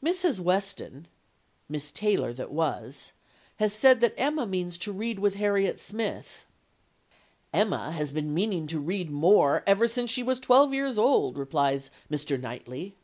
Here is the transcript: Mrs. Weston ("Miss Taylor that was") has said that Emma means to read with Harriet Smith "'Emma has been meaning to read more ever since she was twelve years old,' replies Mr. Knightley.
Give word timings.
Mrs. 0.00 0.38
Weston 0.38 1.08
("Miss 1.68 1.90
Taylor 1.90 2.32
that 2.34 2.52
was") 2.52 3.10
has 3.56 3.72
said 3.72 4.00
that 4.00 4.14
Emma 4.16 4.46
means 4.46 4.78
to 4.78 4.92
read 4.92 5.18
with 5.18 5.34
Harriet 5.34 5.80
Smith 5.80 6.46
"'Emma 7.52 7.90
has 7.90 8.12
been 8.12 8.32
meaning 8.32 8.68
to 8.68 8.78
read 8.78 9.10
more 9.10 9.64
ever 9.66 9.88
since 9.88 10.08
she 10.08 10.22
was 10.22 10.38
twelve 10.38 10.72
years 10.72 10.96
old,' 10.96 11.36
replies 11.36 11.90
Mr. 12.08 12.40
Knightley. 12.40 12.94